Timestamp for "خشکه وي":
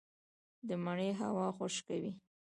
1.57-2.11